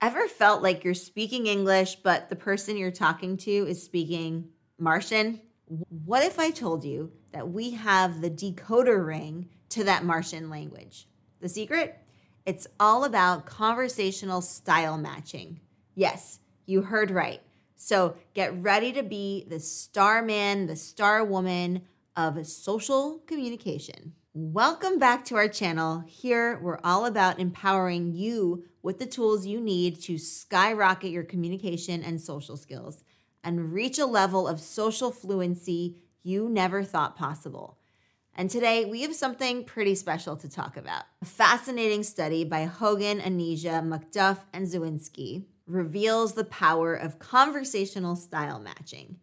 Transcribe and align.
Ever 0.00 0.28
felt 0.28 0.62
like 0.62 0.84
you're 0.84 0.94
speaking 0.94 1.48
English, 1.48 1.96
but 1.96 2.28
the 2.28 2.36
person 2.36 2.76
you're 2.76 2.92
talking 2.92 3.36
to 3.38 3.50
is 3.50 3.82
speaking 3.82 4.50
Martian? 4.78 5.40
What 5.88 6.22
if 6.22 6.38
I 6.38 6.50
told 6.50 6.84
you 6.84 7.10
that 7.32 7.50
we 7.50 7.72
have 7.72 8.20
the 8.20 8.30
decoder 8.30 9.04
ring 9.04 9.48
to 9.70 9.82
that 9.84 10.04
Martian 10.04 10.50
language? 10.50 11.08
The 11.40 11.48
secret? 11.48 11.98
It's 12.46 12.68
all 12.78 13.02
about 13.02 13.44
conversational 13.44 14.40
style 14.40 14.98
matching. 14.98 15.58
Yes, 15.96 16.38
you 16.64 16.82
heard 16.82 17.10
right. 17.10 17.42
So 17.74 18.14
get 18.34 18.62
ready 18.62 18.92
to 18.92 19.02
be 19.02 19.46
the 19.48 19.58
star 19.58 20.22
man, 20.22 20.68
the 20.68 20.76
star 20.76 21.24
woman 21.24 21.82
of 22.18 22.44
social 22.44 23.20
communication. 23.28 24.12
Welcome 24.34 24.98
back 24.98 25.24
to 25.26 25.36
our 25.36 25.46
channel. 25.46 26.02
Here, 26.04 26.58
we're 26.60 26.80
all 26.82 27.06
about 27.06 27.38
empowering 27.38 28.12
you 28.12 28.64
with 28.82 28.98
the 28.98 29.06
tools 29.06 29.46
you 29.46 29.60
need 29.60 30.00
to 30.02 30.18
skyrocket 30.18 31.12
your 31.12 31.22
communication 31.22 32.02
and 32.02 32.20
social 32.20 32.56
skills 32.56 33.04
and 33.44 33.72
reach 33.72 34.00
a 34.00 34.04
level 34.04 34.48
of 34.48 34.58
social 34.58 35.12
fluency 35.12 35.96
you 36.24 36.48
never 36.48 36.82
thought 36.82 37.14
possible. 37.14 37.78
And 38.34 38.50
today, 38.50 38.84
we 38.84 39.02
have 39.02 39.14
something 39.14 39.62
pretty 39.62 39.94
special 39.94 40.36
to 40.38 40.48
talk 40.48 40.76
about. 40.76 41.04
A 41.22 41.24
fascinating 41.24 42.02
study 42.02 42.42
by 42.42 42.66
Hoegen, 42.66 43.22
Aneja, 43.22 43.80
McDuff, 43.80 44.38
and 44.52 44.66
Czerwinski 44.66 45.44
reveals 45.68 46.32
the 46.32 46.44
power 46.44 46.94
of 46.94 47.20
conversational 47.20 48.16
style 48.16 48.58
matching. 48.58 49.18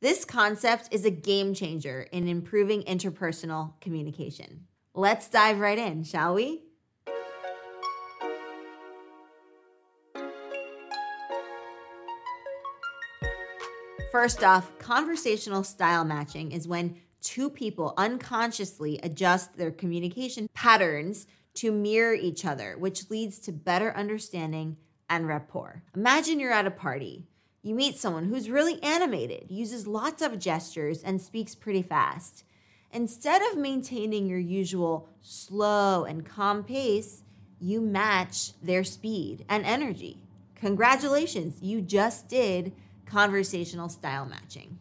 This 0.00 0.24
concept 0.24 0.90
is 0.92 1.04
a 1.04 1.10
game 1.10 1.54
changer 1.54 2.02
in 2.12 2.28
improving 2.28 2.82
interpersonal 2.82 3.72
communication. 3.80 4.68
Let's 4.94 5.28
dive 5.28 5.58
right 5.58 5.76
in, 5.76 6.04
shall 6.04 6.34
we? 6.34 6.62
First 14.12 14.44
off, 14.44 14.78
conversational 14.78 15.64
style 15.64 16.04
matching 16.04 16.52
is 16.52 16.68
when 16.68 16.94
two 17.20 17.50
people 17.50 17.94
unconsciously 17.96 19.00
adjust 19.02 19.56
their 19.56 19.72
communication 19.72 20.48
patterns 20.54 21.26
to 21.54 21.72
mirror 21.72 22.14
each 22.14 22.44
other, 22.44 22.76
which 22.78 23.10
leads 23.10 23.40
to 23.40 23.52
better 23.52 23.92
understanding 23.96 24.76
and 25.10 25.26
rapport. 25.26 25.82
Imagine 25.96 26.38
you're 26.38 26.52
at 26.52 26.68
a 26.68 26.70
party. 26.70 27.26
You 27.62 27.74
meet 27.74 27.98
someone 27.98 28.24
who's 28.24 28.50
really 28.50 28.82
animated, 28.82 29.50
uses 29.50 29.86
lots 29.86 30.22
of 30.22 30.38
gestures, 30.38 31.02
and 31.02 31.20
speaks 31.20 31.54
pretty 31.54 31.82
fast. 31.82 32.44
Instead 32.92 33.42
of 33.42 33.58
maintaining 33.58 34.26
your 34.26 34.38
usual 34.38 35.08
slow 35.20 36.04
and 36.04 36.24
calm 36.24 36.64
pace, 36.64 37.22
you 37.60 37.80
match 37.80 38.52
their 38.62 38.84
speed 38.84 39.44
and 39.48 39.66
energy. 39.66 40.22
Congratulations, 40.54 41.58
you 41.60 41.80
just 41.80 42.28
did 42.28 42.72
conversational 43.06 43.88
style 43.88 44.24
matching. 44.24 44.78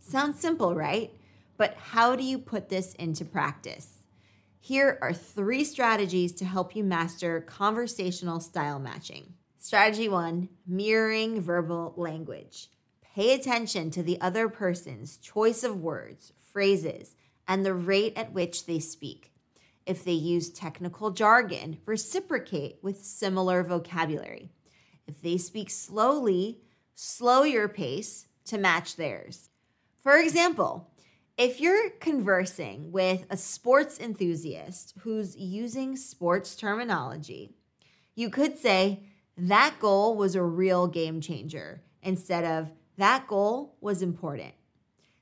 Sounds 0.00 0.40
simple, 0.40 0.74
right? 0.74 1.12
But 1.56 1.74
how 1.76 2.14
do 2.14 2.22
you 2.22 2.38
put 2.38 2.68
this 2.68 2.94
into 2.94 3.24
practice? 3.24 4.04
Here 4.60 4.98
are 5.02 5.12
three 5.12 5.64
strategies 5.64 6.32
to 6.34 6.44
help 6.44 6.76
you 6.76 6.84
master 6.84 7.40
conversational 7.40 8.40
style 8.40 8.78
matching. 8.78 9.34
Strategy 9.60 10.08
one 10.08 10.48
mirroring 10.68 11.40
verbal 11.40 11.92
language. 11.96 12.68
Pay 13.02 13.34
attention 13.34 13.90
to 13.90 14.04
the 14.04 14.20
other 14.20 14.48
person's 14.48 15.16
choice 15.16 15.64
of 15.64 15.82
words, 15.82 16.32
phrases, 16.38 17.16
and 17.48 17.66
the 17.66 17.74
rate 17.74 18.12
at 18.16 18.32
which 18.32 18.66
they 18.66 18.78
speak. 18.78 19.32
If 19.84 20.04
they 20.04 20.12
use 20.12 20.50
technical 20.50 21.10
jargon, 21.10 21.78
reciprocate 21.86 22.78
with 22.82 23.04
similar 23.04 23.64
vocabulary. 23.64 24.52
If 25.08 25.22
they 25.22 25.38
speak 25.38 25.70
slowly, 25.70 26.60
slow 26.94 27.42
your 27.42 27.66
pace 27.68 28.28
to 28.44 28.58
match 28.58 28.94
theirs. 28.94 29.50
For 30.00 30.18
example, 30.18 30.92
if 31.36 31.60
you're 31.60 31.90
conversing 31.98 32.92
with 32.92 33.26
a 33.28 33.36
sports 33.36 33.98
enthusiast 33.98 34.94
who's 35.00 35.36
using 35.36 35.96
sports 35.96 36.54
terminology, 36.54 37.56
you 38.14 38.30
could 38.30 38.56
say, 38.56 39.02
that 39.38 39.76
goal 39.78 40.16
was 40.16 40.34
a 40.34 40.42
real 40.42 40.86
game 40.88 41.20
changer 41.20 41.82
instead 42.02 42.44
of 42.44 42.70
that 42.96 43.28
goal 43.28 43.76
was 43.80 44.02
important. 44.02 44.52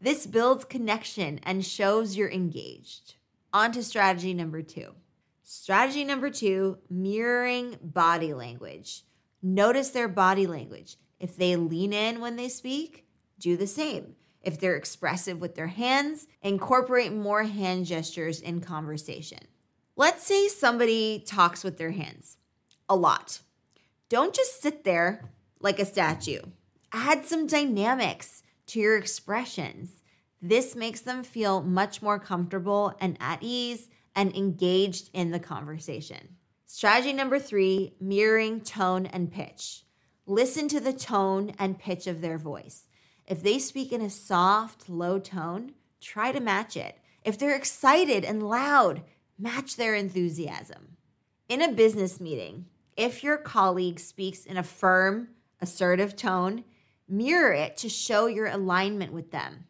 This 0.00 0.26
builds 0.26 0.64
connection 0.64 1.38
and 1.42 1.64
shows 1.64 2.16
you're 2.16 2.30
engaged. 2.30 3.14
On 3.52 3.70
to 3.72 3.82
strategy 3.84 4.34
number 4.34 4.62
two. 4.62 4.94
Strategy 5.42 6.04
number 6.04 6.30
two 6.30 6.78
mirroring 6.88 7.76
body 7.82 8.34
language. 8.34 9.04
Notice 9.42 9.90
their 9.90 10.08
body 10.08 10.46
language. 10.46 10.96
If 11.18 11.36
they 11.36 11.56
lean 11.56 11.92
in 11.92 12.20
when 12.20 12.36
they 12.36 12.48
speak, 12.48 13.06
do 13.38 13.56
the 13.56 13.66
same. 13.66 14.16
If 14.42 14.58
they're 14.58 14.76
expressive 14.76 15.40
with 15.40 15.54
their 15.54 15.66
hands, 15.66 16.26
incorporate 16.42 17.12
more 17.12 17.44
hand 17.44 17.86
gestures 17.86 18.40
in 18.40 18.60
conversation. 18.60 19.40
Let's 19.96 20.26
say 20.26 20.48
somebody 20.48 21.22
talks 21.26 21.62
with 21.62 21.78
their 21.78 21.90
hands 21.90 22.38
a 22.88 22.96
lot. 22.96 23.40
Don't 24.10 24.34
just 24.34 24.60
sit 24.60 24.82
there 24.82 25.30
like 25.60 25.78
a 25.78 25.84
statue. 25.84 26.40
Add 26.92 27.24
some 27.24 27.46
dynamics 27.46 28.42
to 28.66 28.80
your 28.80 28.96
expressions. 28.96 30.02
This 30.42 30.74
makes 30.74 31.00
them 31.00 31.22
feel 31.22 31.62
much 31.62 32.02
more 32.02 32.18
comfortable 32.18 32.92
and 33.00 33.16
at 33.20 33.38
ease 33.40 33.88
and 34.16 34.34
engaged 34.34 35.10
in 35.14 35.30
the 35.30 35.38
conversation. 35.38 36.36
Strategy 36.66 37.12
number 37.12 37.38
three 37.38 37.94
mirroring 38.00 38.62
tone 38.62 39.06
and 39.06 39.30
pitch. 39.30 39.84
Listen 40.26 40.66
to 40.66 40.80
the 40.80 40.92
tone 40.92 41.52
and 41.56 41.78
pitch 41.78 42.08
of 42.08 42.20
their 42.20 42.36
voice. 42.36 42.88
If 43.26 43.44
they 43.44 43.60
speak 43.60 43.92
in 43.92 44.00
a 44.00 44.10
soft, 44.10 44.88
low 44.88 45.20
tone, 45.20 45.74
try 46.00 46.32
to 46.32 46.40
match 46.40 46.76
it. 46.76 46.98
If 47.24 47.38
they're 47.38 47.54
excited 47.54 48.24
and 48.24 48.42
loud, 48.42 49.04
match 49.38 49.76
their 49.76 49.94
enthusiasm. 49.94 50.96
In 51.48 51.62
a 51.62 51.70
business 51.70 52.20
meeting, 52.20 52.66
if 52.96 53.22
your 53.24 53.36
colleague 53.36 54.00
speaks 54.00 54.44
in 54.44 54.56
a 54.56 54.62
firm, 54.62 55.28
assertive 55.60 56.16
tone, 56.16 56.64
mirror 57.08 57.52
it 57.52 57.76
to 57.78 57.88
show 57.88 58.26
your 58.26 58.46
alignment 58.46 59.12
with 59.12 59.30
them. 59.30 59.66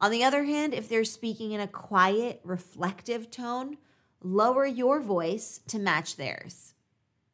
On 0.00 0.10
the 0.10 0.24
other 0.24 0.44
hand, 0.44 0.72
if 0.72 0.88
they're 0.88 1.04
speaking 1.04 1.52
in 1.52 1.60
a 1.60 1.66
quiet, 1.66 2.40
reflective 2.42 3.30
tone, 3.30 3.76
lower 4.22 4.66
your 4.66 5.00
voice 5.00 5.60
to 5.68 5.78
match 5.78 6.16
theirs. 6.16 6.74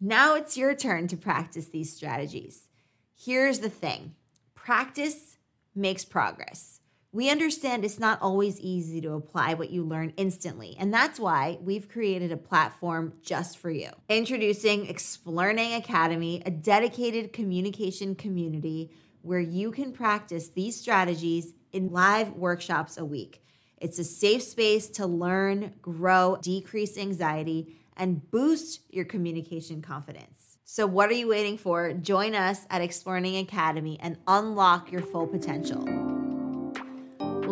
Now 0.00 0.34
it's 0.34 0.56
your 0.56 0.74
turn 0.74 1.08
to 1.08 1.16
practice 1.16 1.66
these 1.66 1.94
strategies. 1.94 2.68
Here's 3.14 3.60
the 3.60 3.70
thing 3.70 4.14
practice 4.54 5.36
makes 5.74 6.04
progress. 6.04 6.80
We 7.14 7.30
understand 7.30 7.84
it's 7.84 8.00
not 8.00 8.20
always 8.20 8.58
easy 8.58 9.00
to 9.02 9.12
apply 9.12 9.54
what 9.54 9.70
you 9.70 9.84
learn 9.84 10.12
instantly, 10.16 10.74
and 10.80 10.92
that's 10.92 11.20
why 11.20 11.58
we've 11.62 11.88
created 11.88 12.32
a 12.32 12.36
platform 12.36 13.12
just 13.22 13.56
for 13.56 13.70
you. 13.70 13.90
Introducing 14.08 14.88
Explearning 14.88 15.74
Academy, 15.74 16.42
a 16.44 16.50
dedicated 16.50 17.32
communication 17.32 18.16
community 18.16 18.90
where 19.22 19.38
you 19.38 19.70
can 19.70 19.92
practice 19.92 20.48
these 20.48 20.74
strategies 20.74 21.52
in 21.72 21.92
live 21.92 22.32
workshops 22.32 22.98
a 22.98 23.04
week. 23.04 23.44
It's 23.78 24.00
a 24.00 24.04
safe 24.04 24.42
space 24.42 24.88
to 24.88 25.06
learn, 25.06 25.74
grow, 25.80 26.38
decrease 26.42 26.98
anxiety, 26.98 27.76
and 27.96 28.28
boost 28.32 28.80
your 28.90 29.04
communication 29.04 29.82
confidence. 29.82 30.58
So, 30.64 30.84
what 30.84 31.10
are 31.10 31.14
you 31.14 31.28
waiting 31.28 31.58
for? 31.58 31.92
Join 31.92 32.34
us 32.34 32.66
at 32.70 32.82
Explearning 32.82 33.36
Academy 33.36 34.00
and 34.02 34.18
unlock 34.26 34.90
your 34.90 35.02
full 35.02 35.28
potential. 35.28 36.13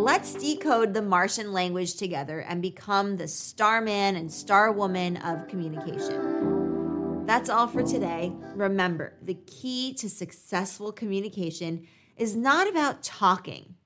Let's 0.02 0.34
decode 0.34 0.94
the 0.94 1.00
Martian 1.00 1.52
language 1.52 1.94
together 1.94 2.40
and 2.40 2.60
become 2.60 3.16
the 3.16 3.28
starman 3.28 4.16
and 4.16 4.28
starwoman 4.28 5.16
of 5.18 5.46
communication. 5.46 7.24
That's 7.24 7.48
all 7.48 7.68
for 7.68 7.84
today. 7.84 8.32
Remember, 8.56 9.12
the 9.22 9.38
key 9.46 9.94
to 9.94 10.10
successful 10.10 10.90
communication 10.90 11.86
is 12.16 12.34
not 12.34 12.68
about 12.68 13.04
talking, 13.04 13.76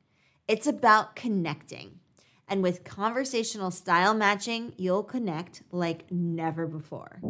it's 0.48 0.66
about 0.66 1.16
connecting. 1.16 2.00
And 2.48 2.62
with 2.62 2.82
conversational 2.82 3.70
style 3.70 4.14
matching, 4.14 4.72
you'll 4.78 5.02
connect 5.02 5.64
like 5.70 6.10
never 6.10 6.66
before. 6.66 7.20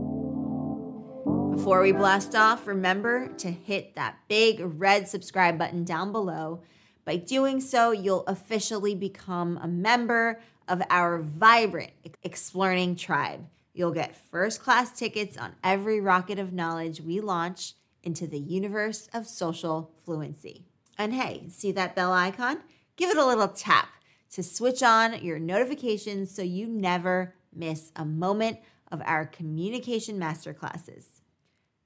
Before 1.56 1.82
we 1.82 1.91
blast 1.91 2.37
off, 2.37 2.69
remember 2.69 3.27
to 3.39 3.50
hit 3.50 3.97
that 3.97 4.19
big 4.29 4.61
red 4.61 5.09
subscribe 5.09 5.59
button 5.59 5.82
down 5.82 6.12
below. 6.12 6.61
By 7.06 7.17
doing 7.17 7.61
so, 7.61 7.93
you'll 7.93 8.26
officially 8.26 8.97
become 8.97 9.61
a 9.62 9.69
member 9.69 10.41
of 10.69 10.82
our 10.91 11.20
vibrant 11.20 11.93
Explearning 12.25 12.97
tribe. 12.97 13.47
You'll 13.73 13.93
get 13.93 14.17
first 14.17 14.61
class 14.61 14.91
tickets 14.99 15.37
on 15.37 15.55
every 15.62 16.00
rocket 16.00 16.41
of 16.41 16.53
knowledge 16.53 17.00
we 17.00 17.20
launch 17.20 17.75
into 18.03 18.26
the 18.26 18.41
universe 18.41 19.08
of 19.14 19.29
social 19.29 19.93
fluency. 20.05 20.64
And 20.99 21.14
hey, 21.14 21.44
see 21.49 21.70
that 21.73 21.94
bell 21.94 22.12
icon? 22.12 22.58
Give 22.97 23.11
it 23.11 23.17
a 23.17 23.25
little 23.25 23.49
tap 23.49 23.88
to 24.32 24.43
switch 24.43 24.82
on 24.82 25.23
your 25.23 25.38
notifications 25.38 26.32
so 26.32 26.43
you 26.43 26.67
never 26.67 27.35
miss 27.55 27.93
a 27.94 28.05
moment 28.05 28.58
of 28.91 29.00
our 29.05 29.26
communication 29.26 30.19
masterclasses. 30.19 31.05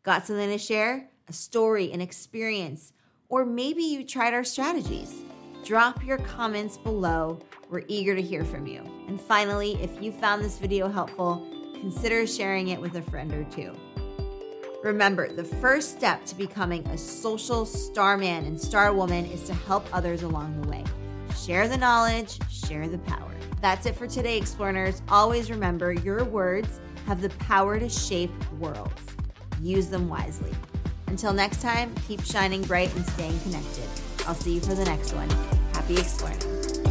Got 0.03 0.27
something 0.27 0.49
to 0.49 0.59
share? 0.59 1.11
A 1.29 1.33
story, 1.35 1.93
an 1.93 2.01
experience, 2.01 2.95
or 3.31 3.47
maybe 3.47 3.83
you 3.83 4.05
tried 4.05 4.35
our 4.35 4.45
strategies? 4.45 5.23
Drop 5.65 6.05
your 6.05 6.19
comments 6.19 6.77
below. 6.77 7.39
We're 7.71 7.85
eager 7.87 8.15
to 8.15 8.23
hear 8.23 8.45
from 8.45 8.67
you. 8.67 8.83
And 9.07 9.21
finally, 9.21 9.81
if 9.81 10.03
you 10.03 10.13
found 10.13 10.45
this 10.45 10.59
video 10.59 10.89
helpful, 10.89 11.47
consider 11.81 12.27
sharing 12.27 12.69
it 12.69 12.81
with 12.81 12.97
a 12.97 13.03
friend 13.03 13.33
or 13.33 13.45
two. 13.45 13.73
Remember, 14.83 15.31
the 15.33 15.45
first 15.45 15.97
step 15.97 16.25
to 16.27 16.35
becoming 16.35 16.87
a 16.89 16.99
social 16.99 17.65
star 17.65 18.17
man 18.17 18.45
and 18.47 18.61
star 18.61 18.93
woman 18.93 19.27
is 19.27 19.45
to 19.45 19.55
help 19.55 19.87
others 19.95 20.23
along 20.23 20.61
the 20.61 20.69
way. 20.69 20.85
Share 21.37 21.69
the 21.69 21.77
knowledge, 21.77 22.39
share 22.51 22.89
the 22.89 22.99
power. 22.99 23.35
That's 23.61 23.87
it 23.87 23.95
for 23.95 24.07
today, 24.07 24.39
Explorers. 24.39 25.03
Always 25.09 25.51
remember 25.51 25.93
your 25.93 26.25
words 26.25 26.81
have 27.07 27.21
the 27.21 27.29
power 27.31 27.79
to 27.79 27.89
shape 27.89 28.33
worlds. 28.59 29.03
Use 29.61 29.89
them 29.89 30.09
wisely. 30.09 30.53
Until 31.11 31.33
next 31.33 31.61
time, 31.61 31.93
keep 32.07 32.23
shining 32.25 32.63
bright 32.63 32.95
and 32.95 33.05
staying 33.05 33.39
connected. 33.41 33.89
I'll 34.27 34.35
see 34.35 34.55
you 34.55 34.61
for 34.61 34.75
the 34.75 34.85
next 34.85 35.13
one. 35.13 35.29
Happy 35.75 35.99
exploring. 35.99 36.90